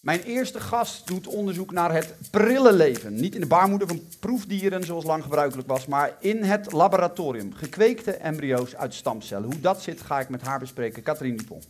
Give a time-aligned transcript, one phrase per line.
[0.00, 3.14] Mijn eerste gast doet onderzoek naar het prille leven.
[3.14, 7.52] Niet in de baarmoeder van proefdieren, zoals lang gebruikelijk was, maar in het laboratorium.
[7.54, 9.44] Gekweekte embryo's uit stamcellen.
[9.44, 11.02] Hoe dat zit, ga ik met haar bespreken.
[11.02, 11.62] Katrien Diepel.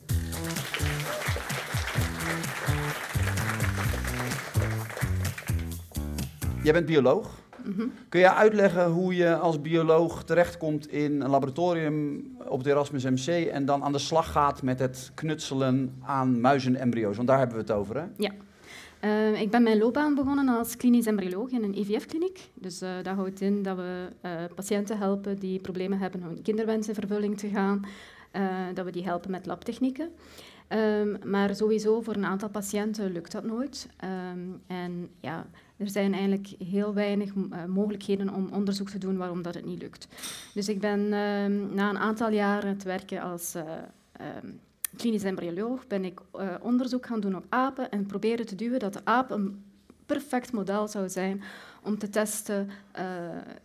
[6.63, 7.39] Jij bent bioloog.
[8.09, 13.47] Kun je uitleggen hoe je als bioloog terechtkomt in een laboratorium op het Erasmus MC
[13.47, 17.17] en dan aan de slag gaat met het knutselen aan muizenembryo's?
[17.17, 18.05] Want daar hebben we het over, hè?
[18.17, 18.31] Ja.
[19.05, 22.51] Uh, ik ben mijn loopbaan begonnen als klinisch embryoloog in een IVF-kliniek.
[22.55, 26.89] Dus uh, dat houdt in dat we uh, patiënten helpen die problemen hebben om kinderwens
[26.89, 27.87] in vervulling te gaan.
[28.75, 30.11] dat we die helpen met labtechnieken.
[30.73, 33.89] Um, maar sowieso voor een aantal patiënten lukt dat nooit.
[34.05, 39.43] Um, en ja, er zijn eigenlijk heel weinig uh, mogelijkheden om onderzoek te doen waarom
[39.43, 40.09] dat het niet lukt.
[40.55, 43.63] Dus ik ben um, na een aantal jaren te werken als uh,
[44.97, 48.93] klinisch embryoloog, ben ik uh, onderzoek gaan doen op apen en proberen te duwen dat
[48.93, 49.65] de aap een
[50.07, 51.43] perfect model zou zijn
[51.83, 53.05] om te testen uh,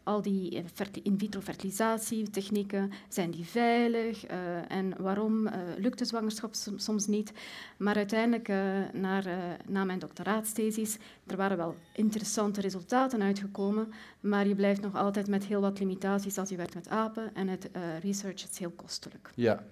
[0.04, 0.66] al die
[1.04, 7.32] in vitro fertilisatietechnieken, zijn die veilig uh, en waarom lukt de zwangerschap soms niet.
[7.78, 8.48] Maar uiteindelijk,
[8.94, 9.26] naar,
[9.68, 15.46] na mijn doctoraatsthesis, er waren wel interessante resultaten uitgekomen, maar je blijft nog altijd met
[15.46, 17.70] heel wat limitaties als je werkt met apen en het
[18.02, 19.32] research is heel kostelijk.
[19.36, 19.64] Ja.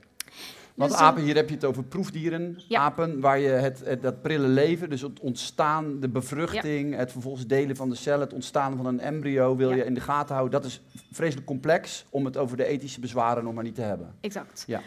[0.74, 2.80] Want dus, apen, hier heb je het over proefdieren, ja.
[2.80, 6.98] apen, waar je het, het, dat prille leven, dus het ontstaan, de bevruchting, ja.
[6.98, 9.76] het vervolgens delen van de cel, het ontstaan van een embryo, wil ja.
[9.76, 10.62] je in de gaten houden.
[10.62, 14.16] Dat is vreselijk complex om het over de ethische bezwaren nog maar niet te hebben.
[14.22, 14.64] Exact.
[14.68, 14.82] Ja.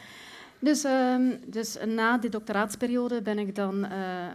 [0.59, 3.91] Dus, um, dus na die doctoraatsperiode ben ik dan uh,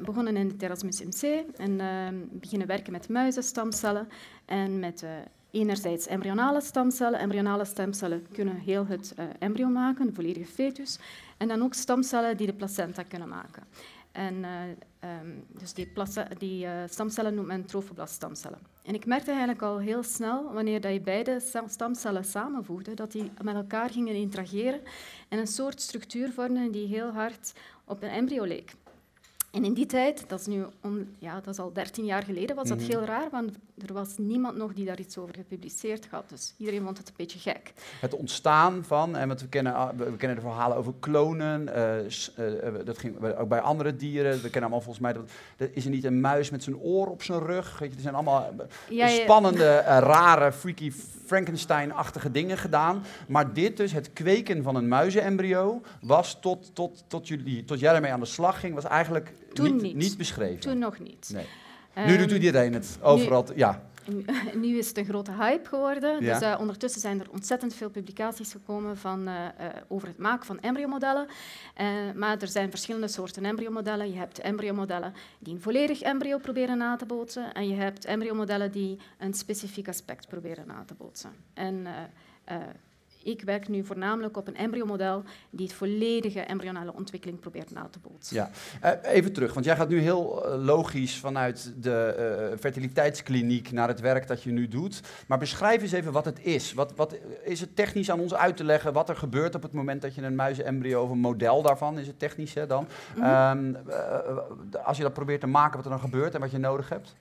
[0.06, 1.88] begonnen in het Erasmus MC en uh,
[2.32, 4.08] beginnen werken met muizenstamcellen
[4.46, 5.10] en met uh,
[5.52, 7.20] enerzijds embryonale stamcellen.
[7.20, 11.00] Embryonale stamcellen kunnen heel het uh, embryo maken, de volledige fetus.
[11.38, 13.64] En dan ook stamcellen die de placenta kunnen maken.
[14.12, 15.92] En, uh, um, dus die,
[16.38, 18.60] die uh, stamcellen noemt men trofoblast-stamcellen.
[18.84, 23.32] En ik merkte eigenlijk al heel snel, wanneer dat je beide stamcellen samenvoegde, dat die
[23.42, 24.82] met elkaar gingen interageren
[25.30, 27.54] en een soort structuur vormden die heel hard
[27.86, 28.74] op een embryo leek.
[29.52, 32.56] En in die tijd, dat is nu on, ja, dat is al 13 jaar geleden,
[32.56, 32.94] was dat mm -hmm.
[32.94, 33.52] heel raar, want
[33.88, 36.30] er was niemand nog die daar iets over gepubliceerd had.
[36.30, 37.74] Dus iedereen vond het een beetje gek.
[38.00, 42.98] Het ontstaan van, en we kennen, we kennen de verhalen over klonen, uh, uh, dat
[42.98, 44.32] ging ook bij andere dieren.
[44.32, 47.08] We kennen allemaal volgens mij, dat, dat is er niet een muis met zijn oor
[47.08, 47.80] op zijn rug?
[47.80, 48.54] Weet je, er zijn allemaal
[48.90, 49.22] ja, ja.
[49.24, 50.92] spannende, uh, rare, freaky
[51.26, 53.04] Frankenstein-achtige dingen gedaan.
[53.28, 57.94] Maar dit dus, het kweken van een muizenembryo, was tot, tot, tot, jullie, tot jij
[57.94, 59.96] ermee aan de slag ging, was eigenlijk Toen niet, niet.
[59.96, 60.60] niet beschreven.
[60.60, 61.30] Toen nog niet.
[61.34, 61.46] Nee.
[61.98, 63.46] Um, nu doet iedereen het, overal.
[63.50, 63.90] Nu, ja.
[64.62, 66.24] Nu is het een grote hype geworden.
[66.24, 66.40] Ja.
[66.40, 70.46] Dus uh, ondertussen zijn er ontzettend veel publicaties gekomen van, uh, uh, over het maken
[70.46, 71.28] van embryomodellen.
[72.16, 74.12] maar er zijn verschillende soorten embryomodellen.
[74.12, 77.54] Je hebt embryomodellen die een volledig embryo proberen na te bootsen.
[77.54, 81.32] En je hebt embryomodellen die een specifiek aspect proberen na te bootsen.
[81.54, 81.88] En
[83.24, 88.00] ik werk nu voornamelijk op een embryomodel die het volledige embryonale ontwikkeling probeert na te
[88.00, 88.36] bootsen.
[88.36, 88.50] Ja,
[88.84, 93.88] uh, even terug, want jij gaat nu heel uh, logisch vanuit de uh, fertiliteitskliniek naar
[93.88, 95.02] het werk dat je nu doet.
[95.28, 96.74] Maar beschrijf eens even wat het is.
[96.74, 99.74] Wat, wat is het technisch aan ons uit te leggen wat er gebeurt op het
[99.74, 102.88] moment dat je een muizenembryo of een model daarvan, is het technisch hè, dan?
[103.16, 103.76] Mm -hmm.
[103.76, 103.78] um,
[104.84, 107.16] als je dat probeert te maken, wat er dan gebeurt en wat je nodig hebt?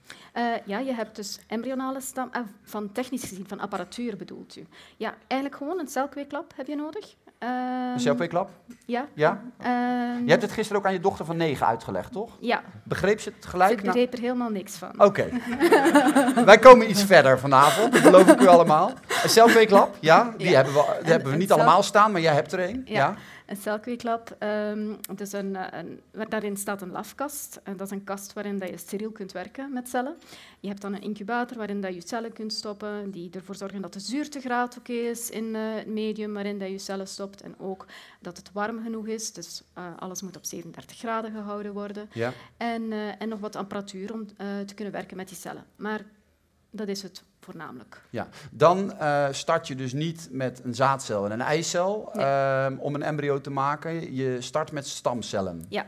[0.64, 2.30] Ja, je hebt dus embryonale stam,
[2.62, 4.66] van technisch gezien, van apparatuur bedoelt u.
[4.96, 7.14] Ja, eigenlijk gewoon een celkweeklab heb je nodig.
[7.42, 7.48] Um,
[7.92, 8.50] een celkweeklab?
[8.86, 9.06] Ja.
[9.14, 9.42] ja?
[9.60, 12.36] Um, je hebt het gisteren ook aan je dochter van negen uitgelegd, toch?
[12.40, 12.62] Ja.
[12.84, 13.78] Begreep ze het gelijk?
[13.78, 14.92] Ze begreep er helemaal niks van.
[14.92, 15.04] Oké.
[15.04, 15.40] Okay.
[16.44, 18.92] Wij komen iets verder vanavond, dat beloof ik u allemaal.
[19.22, 20.54] Een celkweeklab, ja, die ja.
[20.54, 22.82] hebben we, die hebben we niet allemaal staan, maar jij hebt er een.
[22.84, 22.98] Ja.
[22.98, 23.14] ja.
[23.50, 27.60] Een celkweeklab, um, dus een, een, daarin staat een lafkast.
[27.62, 30.16] En dat is een kast waarin dat je steriel kunt werken met cellen.
[30.60, 33.92] Je hebt dan een incubator waarin dat je cellen kunt stoppen, die ervoor zorgen dat
[33.92, 37.40] de zuurtegraad oké okay is in uh, het medium waarin dat je cellen stopt.
[37.40, 37.86] En ook
[38.20, 42.08] dat het warm genoeg is, dus uh, alles moet op 37 graden gehouden worden.
[42.12, 42.32] Ja.
[42.56, 44.26] En, uh, en nog wat apparatuur om
[44.66, 45.64] te kunnen werken met die cellen.
[45.76, 46.04] Maar
[46.70, 48.00] dat is het voornamelijk.
[48.10, 52.24] Ja, dan uh, start je dus niet met een zaadcel en een eicel nee.
[52.24, 54.14] uh, om een embryo te maken.
[54.14, 55.64] Je start met stamcellen.
[55.68, 55.86] Ja,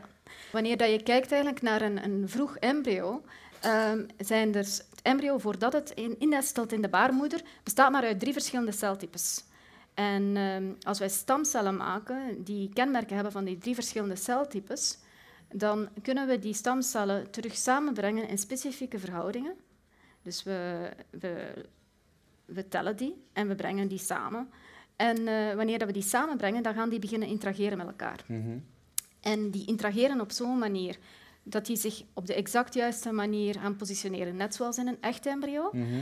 [0.51, 3.23] wanneer dat je kijkt eigenlijk naar een, een vroeg embryo,
[3.65, 8.19] um, zijn er het embryo voordat het in, innestelt in de baarmoeder, bestaat maar uit
[8.19, 9.43] drie verschillende celtypes.
[9.93, 14.97] En um, als wij stamcellen maken die kenmerken hebben van die drie verschillende celtypes,
[15.51, 19.53] dan kunnen we die stamcellen terug samenbrengen in specifieke verhoudingen.
[20.23, 21.53] Dus we, we,
[22.45, 24.49] we tellen die en we brengen die samen.
[24.95, 28.23] En uh, wanneer dat we die samenbrengen, dan gaan die beginnen interageren met elkaar.
[28.27, 28.63] Mm -hmm.
[29.21, 30.97] En die interageren op zo'n manier
[31.43, 35.25] dat die zich op de exact juiste manier gaan positioneren, net zoals in een echt
[35.25, 35.69] embryo.
[35.71, 35.99] Mhm.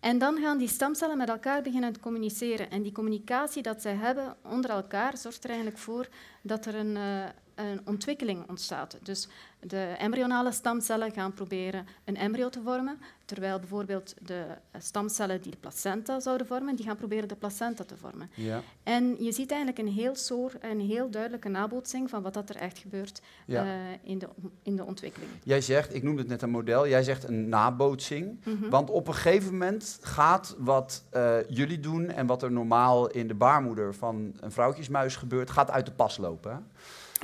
[0.00, 2.70] En dan gaan die stamcellen met elkaar beginnen te communiceren.
[2.70, 6.08] En die communicatie dat zij hebben onder elkaar zorgt er eigenlijk voor
[6.42, 7.24] dat er een, eh,
[7.54, 8.98] een ontwikkeling ontstaat.
[9.02, 9.28] Dus
[9.66, 14.44] de embryonale stamcellen gaan proberen een embryo te vormen, terwijl bijvoorbeeld de
[14.78, 18.30] stamcellen die de placenta zouden vormen, die gaan proberen de placenta te vormen.
[18.34, 18.60] Ja.
[18.82, 22.56] En je ziet eigenlijk een heel, soort, een heel duidelijke nabootsing van wat dat er
[22.56, 23.64] echt gebeurt Ja.
[23.64, 23.70] eh,
[24.02, 24.28] in, de,
[24.62, 25.30] in de ontwikkeling.
[25.42, 28.40] Jij zegt, ik noemde het net een model, jij zegt een nabootsing.
[28.44, 28.68] Mhm.
[28.70, 33.28] Want op een gegeven moment gaat wat eh, jullie doen en wat er normaal in
[33.28, 36.52] de baarmoeder van een vrouwtjesmuis gebeurt, gaat uit de pas lopen.
[36.52, 36.58] hè?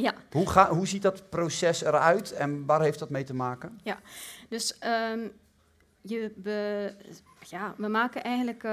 [0.01, 3.81] Ja, Hoe, ga, hoe ziet dat proces eruit en waar heeft dat mee te maken?
[4.49, 5.29] dus ehm,
[6.01, 6.93] je, we,
[7.49, 8.71] ja, we maken eigenlijk, eh,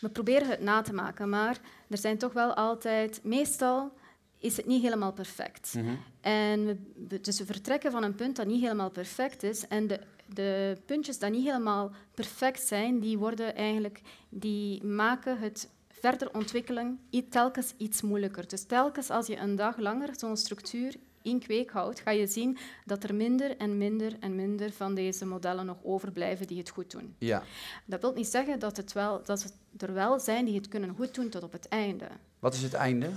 [0.00, 1.58] we proberen het na te maken, maar
[1.88, 3.92] er zijn toch wel altijd, meestal
[4.38, 5.74] is het niet helemaal perfect.
[6.20, 6.76] En we,
[7.08, 9.68] we- dus we vertrekken van een punt dat niet helemaal perfect is.
[9.68, 15.68] En de, de puntjes die niet helemaal perfect zijn, die, worden eigenlijk, die maken het
[16.02, 18.48] verder ontwikkelen telkens iets moeilijker.
[18.48, 22.58] Dus telkens als je een dag langer zo'n structuur in kweek houdt, ga je zien
[22.84, 26.90] dat er minder en minder en minder van deze modellen nog overblijven die het goed
[26.90, 27.14] doen.
[27.18, 27.42] Ja.
[27.84, 30.94] Dat wil niet zeggen dat, het wel, dat het er wel zijn die het kunnen
[30.94, 32.08] goed doen tot op het einde.
[32.38, 33.10] Wat is het einde?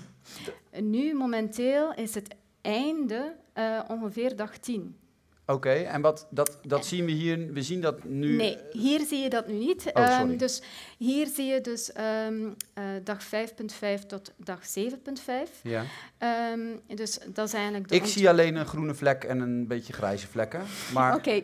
[0.82, 4.96] Nu, momenteel, is het einde eh, ongeveer dag 10.
[5.48, 8.36] Oké, en wat, dat, dat zien we hier, we zien dat nu...
[8.36, 9.86] Nee, hier zie je dat nu niet.
[9.94, 10.62] Oh, Ehm, dus
[10.98, 15.52] hier zie je dus ehm, eh, dag 5.5 tot dag 7.5.
[15.64, 15.84] Ja.
[16.18, 16.60] Ehm,
[16.96, 19.94] dus dat is eigenlijk de Ik ont- zie alleen een groene vlek en een beetje
[19.94, 20.62] grijze vlekken.
[20.94, 21.42] Maar Oké.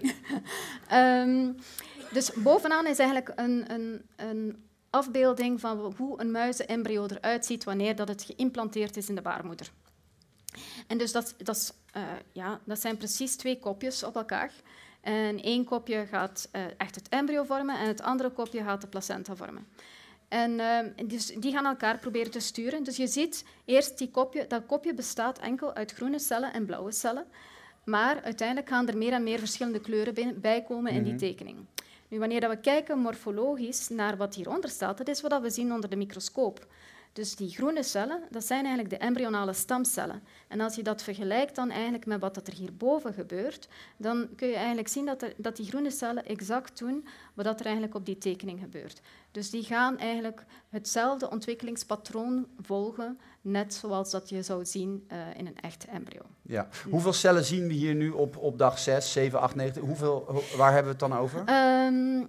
[2.13, 7.95] Dus bovenaan is eigenlijk een, een, een afbeelding van hoe een muizenembryo eruit ziet wanneer
[7.95, 9.71] dat het geïmplanteerd is in de baarmoeder.
[10.87, 12.01] En dus dat, dat, is, eh,
[12.31, 14.51] ja, dat zijn precies twee kopjes op elkaar.
[15.01, 18.87] En één kopje gaat eh, echt het embryo vormen en het andere kopje gaat de
[18.87, 19.67] placenta vormen.
[20.27, 22.83] En ehm, dus die gaan elkaar proberen te sturen.
[22.83, 26.91] Dus je ziet eerst die kopje, dat kopje bestaat enkel uit groene cellen en blauwe
[26.91, 27.25] cellen.
[27.83, 31.21] Maar uiteindelijk gaan er meer en meer verschillende kleuren bij komen in die Mhm.
[31.21, 31.57] tekening.
[32.07, 35.73] Nu, wanneer dat we kijken morfologisch naar wat hieronder staat, dat is wat we zien
[35.73, 36.67] onder de microscoop.
[37.13, 40.23] Dus die groene cellen, dat zijn eigenlijk de embryonale stamcellen.
[40.47, 43.67] En als je dat vergelijkt dan eigenlijk met wat dat er hierboven gebeurt,
[43.97, 47.59] dan kun je eigenlijk zien dat, er, dat die groene cellen exact doen wat dat
[47.59, 49.01] er eigenlijk op die tekening gebeurt.
[49.31, 55.47] Dus die gaan eigenlijk hetzelfde ontwikkelingspatroon volgen, net zoals dat je zou zien eh, in
[55.47, 56.21] een echt embryo.
[56.41, 56.67] ja.
[56.89, 59.81] hoeveel cellen zien we hier nu op, op dag 6, 7, 8, 9?
[59.81, 61.43] Hoeveel, ho- waar hebben we het dan over?
[61.45, 62.25] Ehm,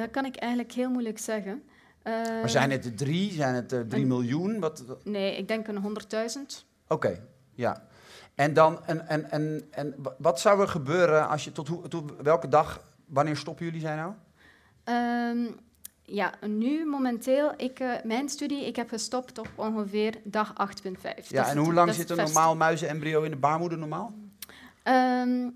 [0.00, 1.62] dat kan ik eigenlijk heel moeilijk zeggen.
[2.04, 3.32] Maar Ehm, zijn het er drie?
[3.32, 4.60] Zijn het er drie een- miljoen?
[4.60, 6.64] Wat, wat- Nee, ik denk een 100.000.
[6.88, 7.20] Oké,
[7.54, 7.82] ja.
[8.34, 11.88] En dan, en, en, en, en wa- wat zou er gebeuren als je tot, hoe,
[11.88, 14.12] tot welke dag, wanneer stoppen jullie zijn nou?
[14.84, 15.52] Ehm,
[16.02, 21.28] ja, nu momenteel, ik, eh, mijn studie, ik heb gestopt op ongeveer dag 8.5.
[21.30, 24.14] Ja, en hoe lang zit een normaal muizenembryo in de baarmoeder normaal?
[24.82, 25.48] Ehm,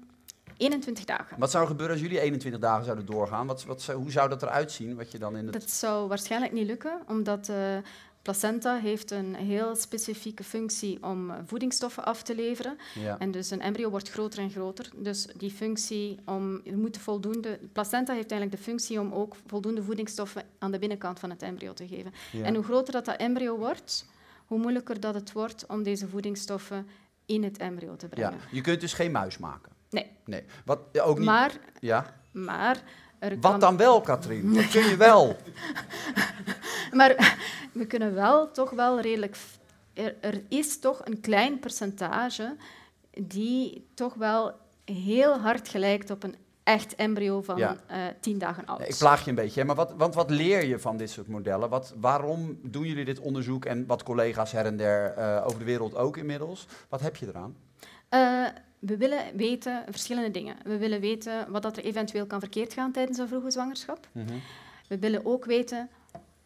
[0.59, 1.39] 21 dagen.
[1.39, 3.47] Wat zou er gebeuren als jullie 21 dagen zouden doorgaan?
[3.47, 4.97] Wat, wat, hoe zou dat eruit zien?
[4.97, 5.53] Wat je dan in het...
[5.53, 7.83] Dat zou waarschijnlijk niet lukken, omdat de
[8.23, 12.77] placenta heeft een heel specifieke functie om eh, voedingsstoffen af te leveren.
[12.95, 13.19] ja.
[13.19, 14.91] En dus een embryo wordt groter en groter.
[14.97, 19.83] Dus die functie om, moet voldoende, de placenta heeft eigenlijk de functie om ook voldoende
[19.83, 22.13] voedingsstoffen aan de binnenkant van het embryo te geven.
[22.33, 22.45] ja.
[22.45, 24.07] En hoe groter dat, dat embryo wordt,
[24.47, 26.87] hoe moeilijker dat het wordt om deze voedingsstoffen
[27.27, 28.29] in het embryo te ja.
[28.29, 28.47] brengen.
[28.51, 29.73] Je kunt dus geen muis maken?
[29.91, 30.11] Nee.
[30.25, 30.45] Nee.
[30.65, 31.27] Wat, ja, ook niet...
[31.27, 32.15] Maar, Ja.
[32.33, 32.83] maar,
[33.19, 34.55] er Wat kan, dan wel, Katrien?
[34.55, 35.37] Wat kun je wel?
[36.99, 37.37] maar
[37.73, 39.37] we kunnen wel toch wel redelijk...
[39.93, 42.57] Er, er is toch een klein percentage
[43.11, 44.55] die toch wel
[44.85, 47.77] heel hard gelijkt op een echt embryo van Ja.
[47.87, 48.89] eh, tien dagen oud.
[48.89, 51.29] Ik plaag je een beetje, hè, maar wat, want wat leer je van dit soort
[51.29, 51.69] modellen?
[51.69, 55.65] Wat, waarom doen jullie dit onderzoek en wat collega's her en der eh, over de
[55.65, 56.67] wereld ook inmiddels?
[56.89, 57.57] Wat heb je eraan?
[58.09, 58.45] Eh,
[58.79, 60.57] we willen weten verschillende dingen.
[60.65, 64.09] We willen weten wat dat er eventueel kan verkeerd gaan tijdens een vroege zwangerschap.
[64.89, 65.89] We willen ook weten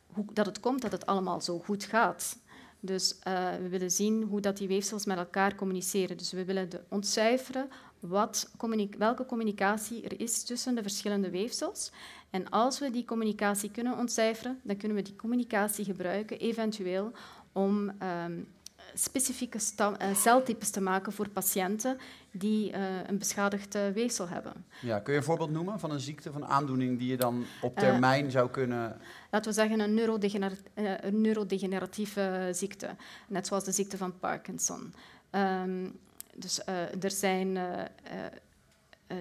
[0.07, 2.39] hoe dat het komt dat het allemaal zo goed gaat.
[2.81, 6.17] Dus eh, we willen zien hoe dat die weefsels met elkaar communiceren.
[6.17, 7.69] Dus we willen de ontcijferen
[8.01, 8.51] wat
[8.99, 11.91] welke communicatie er is tussen de verschillende weefsels.
[12.31, 17.13] En als we die communicatie kunnen ontcijferen, dan kunnen we die communicatie gebruiken eventueel
[17.53, 18.33] om ehm,
[18.95, 19.59] specifieke
[19.99, 21.99] eh, celtypes te maken voor patiënten
[22.31, 24.65] die eh, een beschadigd eh, weefsel hebben.
[24.81, 27.45] Ja, kun je een voorbeeld noemen van een ziekte, van een aandoening die je dan
[27.63, 28.97] op Eh, termijn zou kunnen...
[29.31, 32.89] Laten we zeggen een, neurodegener- eh, een neurodegeneratieve ziekte,
[33.29, 34.95] net zoals de ziekte van Parkinson.
[35.31, 35.89] Ehm,
[36.35, 38.25] dus eh, er zijn eh, eh, uh,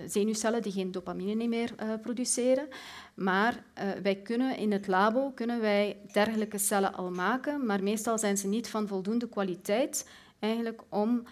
[0.05, 2.67] zenuwcellen die geen dopamine meer uh, produceren.
[3.13, 8.17] Maar uh, wij kunnen in het labo kunnen wij dergelijke cellen al maken, maar meestal
[8.17, 10.09] zijn ze niet van voldoende kwaliteit
[10.39, 11.23] eigenlijk om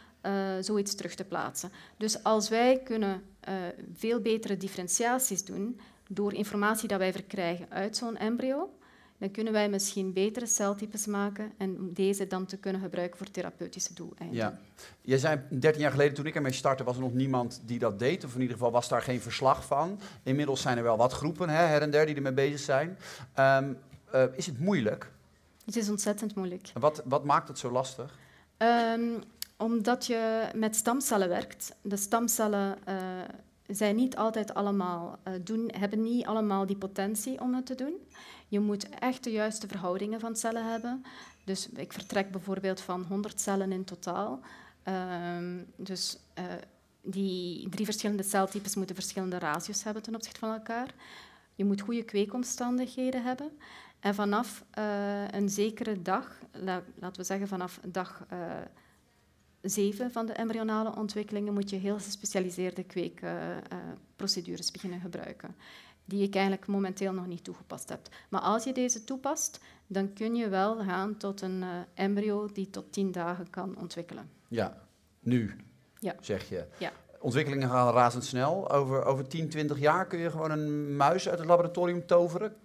[0.60, 1.72] zoiets terug te plaatsen.
[1.98, 3.22] Dus als wij kunnen
[3.94, 5.80] veel betere differentiaties doen
[6.10, 8.70] door informatie dat wij verkrijgen uit zo'n embryo,
[9.20, 13.32] dan kunnen wij misschien betere celtypes maken en om deze dan te kunnen gebruiken voor
[13.32, 14.38] therapeutische doeleinden.
[14.38, 14.60] Ja.
[15.02, 18.00] Je zei 13 jaar geleden, toen ik ermee startte, was er nog niemand die dat
[18.00, 18.24] deed.
[18.24, 20.00] Of in ieder geval was daar geen verslag van.
[20.24, 22.98] Inmiddels zijn er wel wat groepen, hè, her en der, die ermee bezig zijn.
[23.40, 23.78] Um,
[24.16, 25.12] uh, is het moeilijk?
[25.66, 26.72] Het is ontzettend moeilijk.
[26.74, 28.18] Wat, wat maakt het zo lastig?
[28.58, 29.24] Um,
[29.58, 31.76] omdat je met stamcellen werkt.
[31.82, 32.96] De stamcellen uh,
[33.68, 37.94] zijn niet altijd allemaal uh, doen, hebben niet allemaal die potentie om het te doen.
[38.50, 41.04] Je moet echt de juiste verhoudingen van cellen hebben.
[41.44, 44.40] Dus ik vertrek bijvoorbeeld van 100 cellen in totaal.
[44.84, 46.46] Um, dus uh,
[47.02, 50.94] die drie verschillende celtypes moeten verschillende ratios hebben ten opzichte van elkaar.
[51.56, 53.52] Je moet goede kweekomstandigheden hebben.
[54.00, 58.52] En vanaf uh, een zekere dag, la laten we zeggen vanaf dag uh,
[59.62, 65.56] 7 van de embryonale ontwikkelingen, moet je heel gespecialiseerde kweekprocedures beginnen gebruiken
[66.10, 68.00] die ik eigenlijk momenteel nog niet toegepast heb.
[68.30, 72.70] Maar als je deze toepast, dan kun je wel gaan tot een uh, embryo die
[72.70, 74.30] tot tien dagen kan ontwikkelen.
[74.48, 74.78] Ja,
[75.20, 75.56] nu,
[76.00, 76.16] ja.
[76.20, 76.66] zeg je.
[76.78, 76.92] Ja.
[77.20, 78.72] Ontwikkelingen gaan razendsnel.
[78.72, 82.56] Over, over 10, 20 jaar kun je gewoon een muis uit het laboratorium toveren?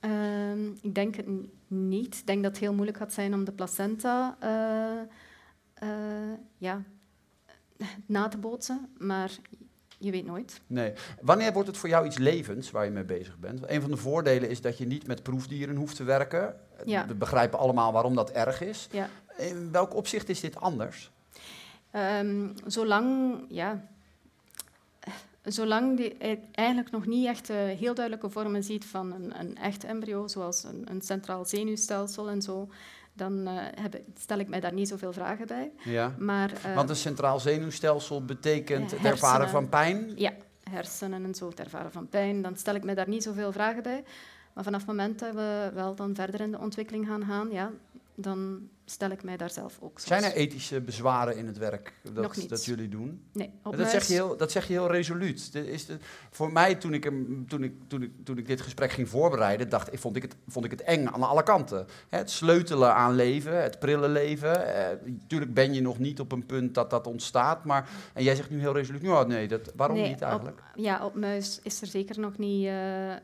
[0.00, 1.26] Um, ik denk het
[1.66, 2.14] niet.
[2.18, 6.82] Ik denk dat het heel moeilijk gaat zijn om de placenta uh, uh, ja,
[8.06, 8.88] na te bootsen.
[8.98, 9.38] Maar
[9.98, 10.60] je weet nooit.
[10.66, 10.92] Nee.
[11.20, 13.70] Wanneer wordt het voor jou iets levens waar je mee bezig bent?
[13.70, 16.54] Een van de voordelen is dat je niet met proefdieren hoeft te werken.
[16.84, 17.06] Ja.
[17.06, 18.88] We begrijpen allemaal waarom dat erg is.
[18.90, 19.08] Ja.
[19.36, 21.10] In welk opzicht is dit anders?
[21.92, 23.86] Um, zolang, ja,
[25.42, 29.84] zolang je eigenlijk nog niet echt uh, heel duidelijke vormen ziet van een, een echt
[29.84, 32.68] embryo, zoals een, een centraal zenuwstelsel en zo,
[33.18, 35.70] dan uh, heb, stel ik mij daar niet zoveel vragen bij.
[35.84, 36.14] Ja.
[36.18, 40.12] Maar, uh, Want een centraal zenuwstelsel betekent het ervaren van pijn?
[40.16, 40.32] Ja,
[40.70, 42.42] hersenen en zo, het ervaren van pijn.
[42.42, 44.04] Dan stel ik mij daar niet zoveel vragen bij.
[44.52, 47.70] Maar vanaf het moment dat we wel dan verder in de ontwikkeling gaan gaan, ja,
[48.14, 50.00] dan stel ik mij daar zelf ook.
[50.00, 53.22] Zijn er ethische bezwaren in het werk dat, dat jullie doen?
[53.32, 53.50] Nee.
[53.62, 55.54] Dat zeg, je heel, dat zeg je heel resoluut.
[55.54, 55.96] is de,
[56.30, 59.68] voor mij, toen ik, hem, toen, ik, toen, ik, toen ik dit gesprek ging voorbereiden,
[59.68, 61.86] dacht, vond, ik het, vond ik het eng aan alle kanten.
[62.08, 64.74] Het sleutelen aan leven, het prille leven.
[64.74, 67.64] Eh, natuurlijk ben je nog niet op een punt dat dat ontstaat.
[67.64, 70.58] Maar, en jij zegt nu heel resoluut, nou, nee, dat, waarom nee, niet eigenlijk?
[70.58, 72.64] Op, ja, op muis is er zeker nog niet...
[72.64, 73.16] Uh, uh,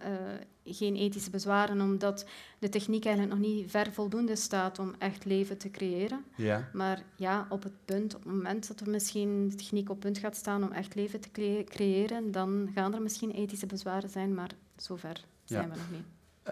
[0.64, 2.25] geen ethische bezwaren, omdat
[2.59, 6.25] de techniek eigenlijk nog niet ver voldoende staat om echt leven te creëren.
[6.37, 6.68] Ja.
[6.73, 10.18] Maar ja, op het punt, op het moment dat er misschien de techniek op punt
[10.18, 14.50] gaat staan om echt leven te creëren, dan gaan er misschien ethische bezwaren zijn, maar
[14.76, 15.68] zover zijn ja.
[15.68, 16.04] we nog niet.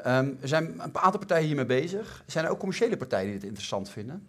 [0.06, 2.23] Um, er zijn een aantal partijen hiermee bezig.
[2.26, 4.26] Zijn er ook commerciële partijen die dit interessant vinden?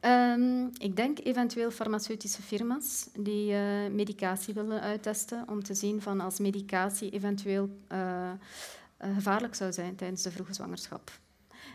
[0.00, 3.60] Um, ik denk eventueel farmaceutische firma's die uh,
[3.90, 9.96] medicatie willen uittesten om te zien van als medicatie eventueel uh, uh, gevaarlijk zou zijn
[9.96, 11.10] tijdens de vroege zwangerschap.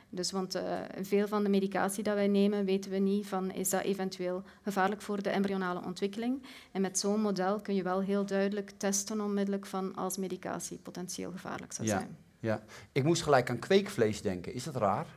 [0.09, 0.61] Dus, want uh,
[1.01, 5.01] veel van de medicatie dat wij nemen, weten we niet van is dat eventueel gevaarlijk
[5.01, 6.43] voor de embryonale ontwikkeling.
[6.71, 11.31] En met zo'n model kun je wel heel duidelijk testen onmiddellijk van als medicatie potentieel
[11.31, 12.17] gevaarlijk zou ja, zijn.
[12.39, 14.53] Ja, ik moest gelijk aan kweekvlees denken.
[14.53, 15.07] Is dat raar?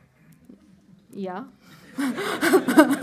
[1.09, 1.47] Ja.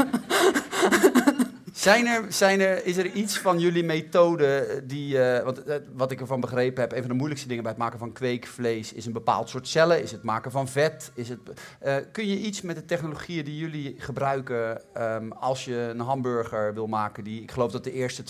[1.80, 6.10] Zijn er, zijn er, is er iets van jullie methode die, uh, want, uh, wat
[6.10, 9.06] ik ervan begrepen heb, een van de moeilijkste dingen bij het maken van kweekvlees is
[9.06, 11.12] een bepaald soort cellen, is het maken van vet.
[11.14, 11.38] Is het,
[11.84, 16.75] uh, kun je iets met de technologieën die jullie gebruiken um, als je een hamburger
[16.75, 18.22] wil maken, die ik geloof dat de eerste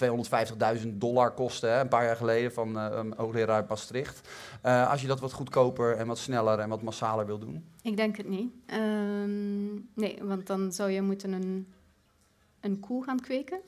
[0.83, 4.29] 250.000 dollar kostte, hè, een paar jaar geleden van um, hoogleraar uit Maastricht.
[4.63, 7.65] als je dat wat goedkoper en wat sneller en wat massaler wil doen?
[7.83, 8.53] Ik denk het niet.
[8.75, 11.67] Um, nee, want dan zou je moeten een
[12.61, 13.61] een koe gaan kweken?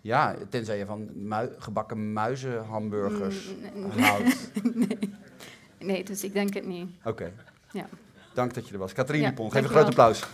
[0.00, 4.04] Ja, tenzij je van mui gebakken muizenhamburgers mm, nee.
[4.04, 4.50] houdt.
[4.88, 4.98] nee.
[5.78, 6.88] nee, dus ik denk het niet.
[6.98, 7.08] Oké.
[7.08, 7.32] Okay.
[7.72, 7.86] Ja.
[8.34, 8.92] Dank dat je er was.
[8.92, 10.24] Katrien ja, geef een groot applaus.